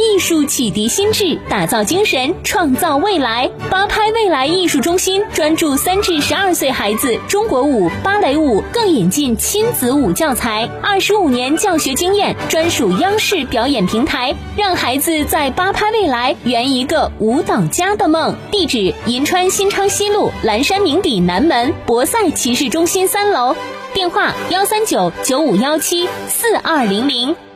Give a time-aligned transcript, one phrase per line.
[0.00, 3.50] 艺术启迪心智，打造精神，创造未来。
[3.68, 18.34] 八拍未来艺术中心专注三至十二岁孩子中国舞、芭蕾舞，更引进亲子舞教材，二十五年教学经验，专属央视表演平台，让孩子在八拍未来圆一个舞蹈家的梦。
[18.50, 23.54] 地址：银川新昌西路蓝山名邸南门博赛骑士中心三楼。
[23.92, 27.49] 电话：幺三九九五幺七四二零零。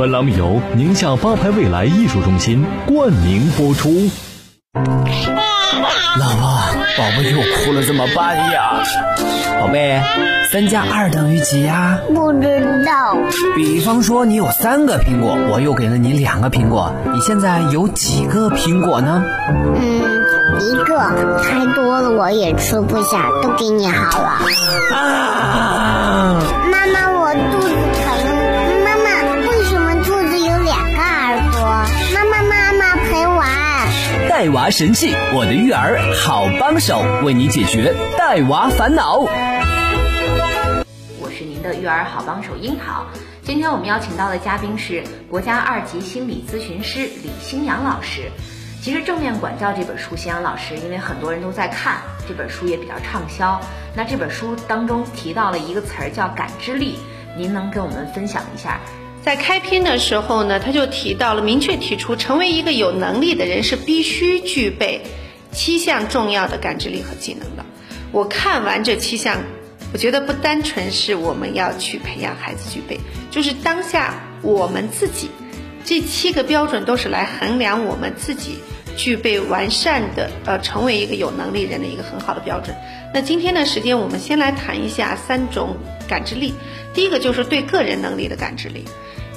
[0.00, 3.90] 本栏目由宁夏八拍未来艺术中心冠名播出。
[4.72, 6.58] 老婆，
[6.96, 8.82] 宝宝又哭了，怎么办呀？
[9.60, 10.00] 宝贝，
[10.50, 11.98] 三加二等于几呀？
[12.14, 13.14] 不知道。
[13.54, 19.22] 比方说，你有三个苹果，我又给了你两个苹果，你现在有几个苹果呢？
[19.76, 20.00] 嗯，
[20.62, 20.96] 一个。
[21.42, 24.30] 太多了我也吃不下，都给你好了。
[24.96, 26.40] 啊！
[26.72, 27.74] 妈妈，我肚子
[34.40, 39.18] 带娃神器，我的育儿好帮手，为你解决带娃烦恼。
[41.20, 43.04] 我是您的育儿好帮手樱桃。
[43.42, 48.30] 今天我们邀请到的嘉宾是国家二级心理咨询师李新阳老师。
[48.80, 53.60] 其实《正面管教》这本书，新阳老师因为很多人都在看这本书，也比较畅销。
[53.94, 56.98] 那这本书当中提到了一个词儿叫感知力，
[57.36, 58.80] 您能跟我们分享一下？
[59.22, 65.02] 在开篇的时候呢，他就提到了，明确提出，成为一个有能力的人是必须具备
[65.52, 67.64] 七项重要的感知力和技能的。
[68.12, 69.38] 我看完这七项，
[69.92, 72.98] 我觉得不单纯是我们要去培养孩子具备，
[73.30, 75.28] 就是当下我们自己
[75.84, 78.56] 这七个标准都是来衡量我们自己
[79.02, 82.76] 具备完善的呃，成为一个有能力人的一个很好的标准。
[83.14, 85.74] 那今天的时间，我们先来谈一下三种
[86.06, 86.52] 感知力。
[86.92, 88.84] 第一个就是对个人能力的感知力。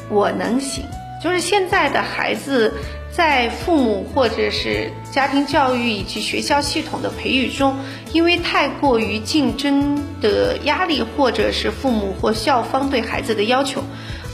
[0.09, 0.83] 我能行，
[1.23, 2.73] 就是现在的孩子
[3.09, 7.73] 在父母或者是家庭教育以及学校系统的培育中，
[8.11, 13.81] 因为太过于竞争的压力，或者是父母或校方对孩子的要求，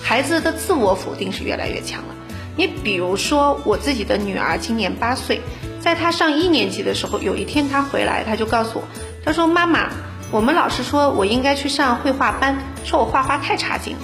[0.02, 2.16] 孩子的自我否定是越来越强了。
[2.60, 5.40] 你比如说，我自己的女儿今年八岁，
[5.80, 8.84] 在她上一年级的时候，有一天她回来，她就告诉我，
[9.24, 9.88] 她说：“妈妈，
[10.30, 14.02] 我们老师说我应该去上绘画班，说我画画太差劲了。”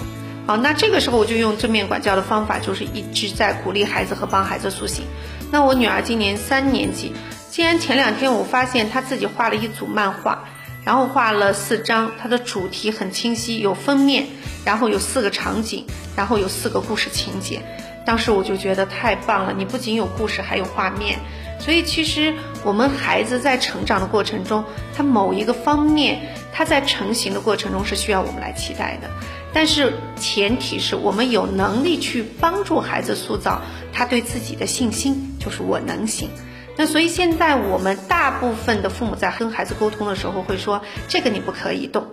[0.48, 5.04] 好，那这个时候我就用正面管教的方法，就是一直在鼓励孩子和帮孩子苏醒。
[5.50, 7.12] 那我女儿今年三年级，
[7.50, 10.44] 既然前两天我发现她自己画了一组漫画，
[10.82, 14.24] 然后画了四张，它的主题很清晰，有封面，
[14.64, 15.84] 然后有四个场景，
[16.16, 17.60] 然后有四个故事情节。
[18.06, 21.18] 当时我就觉得太棒了，你不仅有故事，还有画面。
[21.58, 22.34] 所以其实
[22.64, 26.20] 我们孩子在成长的过程中，他某一个方面，
[26.52, 29.10] 他在成型的过程中是需要我们来期待的。
[29.52, 33.62] 但是前提是我们有能力去帮助孩子塑造
[33.92, 36.28] 他对自己的信心，就是我能行。
[36.76, 42.06] 那所以现在我们大部分的父母在跟孩子沟通的时候会说：这个你不可以动，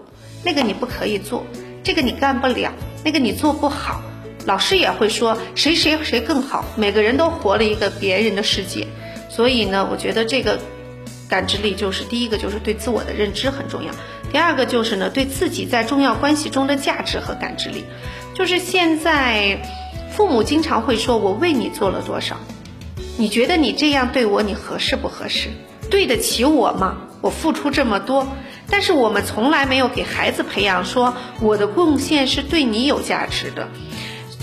[0.43, 1.45] 那个你不可以做，
[1.83, 2.71] 这个你干不了，
[3.03, 4.01] 那个你做不好。
[4.45, 8.87] 老师也会说谁谁谁更好，每个人都活了一个别人的世界。
[9.29, 10.59] 所以呢，我觉得这个
[11.29, 13.91] 感知力就是第一个，就是对自我的认知很重要。
[14.31, 17.85] 第二个就是呢，对自己在重要关系中的价值和感知力，
[18.33, 19.61] 就是现在
[20.11, 22.37] 父母经常会说：“我为你做了多少？
[23.17, 25.49] 你觉得你这样对我，你合适不合适？
[25.89, 26.97] 对得起我吗？
[27.21, 28.27] 我付出这么多，
[28.69, 33.69] 但是我们从来没有给孩子培养说我的贡献是对你有价值的。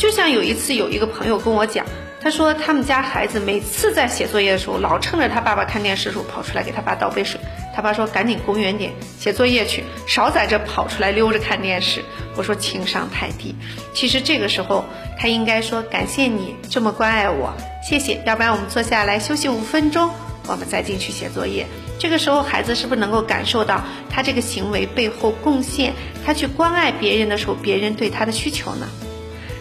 [0.00, 1.84] 就像有一次有一个朋友跟我讲，
[2.22, 7.38] 他说他们家孩子每次在写作业的时候，老趁着他爸爸看电视的时候跑出来给他爸倒杯水。
[7.76, 12.02] 他爸说：“赶紧滚远点写作业去，少在这跑出来溜着看电视。”
[12.34, 13.54] 我说：“情商太低。”
[13.92, 14.86] 其实这个时候
[15.18, 17.52] 他应该说：“感谢你这么关爱我，
[17.86, 20.10] 谢谢。”要不然我们坐下来休息五分钟，
[20.46, 21.66] 我们再进去写作业。
[21.98, 25.92] 这个时候孩子是不是能够感受到他这个行为背后贡献？
[26.24, 28.88] 他去关爱别人的时候，别人对他的需求呢？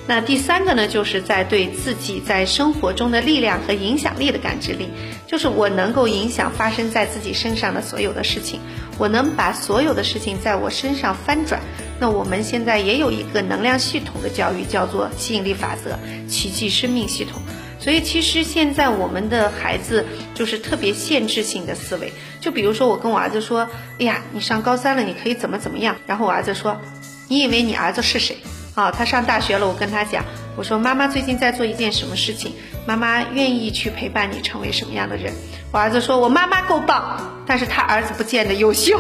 [0.10, 4.90] 那第三个呢，就是在对自己在生活中的力量和影响力的感知力，
[5.28, 8.60] 就是我能够影响发生在自己身上的所有的事情，
[8.98, 11.62] 我能把所有的事情在我身上翻转。
[12.00, 17.40] 那我们现在也有一个能量系统的教育，叫做吸引力法则、奇迹生命系统。
[17.80, 20.04] 所以其实现在我们的孩子
[20.34, 23.70] 就是特别限制性的思维，就比如说我跟我儿子说
[24.02, 26.82] ：“哎呀，你上高三了，你可以怎么怎么样。”然后我儿子说
[27.30, 28.38] ：“你以为你儿子是谁？”
[28.80, 30.24] 啊，他上大学了，我跟他讲，
[30.56, 32.54] 我说妈妈最近在做一件什么事情，
[32.86, 35.34] 妈妈愿意去陪伴你成为什么样的人。
[35.72, 39.00] 我儿子说：“我妈妈够棒，但是他儿子不见得优秀。”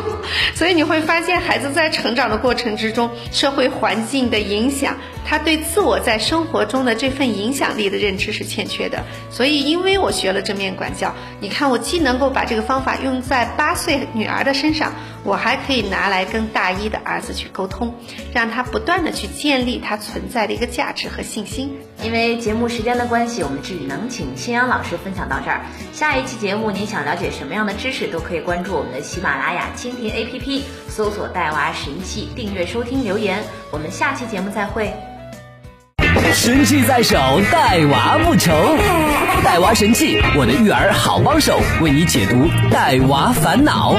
[0.53, 9.03] 所以你会发现，孩子在成长的过程之中，社会环境的影响，他对自我在生活中的这份影响力的认知是欠缺的。
[9.31, 14.93] 所以，因为我学了正面管教，你看，我既能够把这个方法用在八岁女儿的身上，
[15.23, 17.95] 我还可以拿来跟大一的儿子去沟通，
[18.31, 21.75] 让他不断的去建立他存在的一个价值和信心。
[22.01, 25.59] 因为节目时间的关系，我们只能请新阳老师分享到这儿。
[25.91, 33.43] 下一期节目，您想了解什么样的知识，都可以关注我们的喜马拉雅蜻蜓 APP，搜索“带娃神器”，订阅收听留言。
[33.71, 34.93] 我们下期节目再会。
[36.31, 37.17] 神器在手，
[37.51, 38.53] 带娃不愁。
[39.43, 43.95] 带娃神器，我的育儿好帮手，为你解读带娃烦恼。